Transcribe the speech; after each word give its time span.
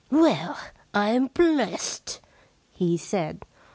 * 0.05 0.09
Well, 0.09 0.57
I'm 0.95 1.27
blest!' 1.27 2.21
he 2.71 2.97
said. 2.97 3.45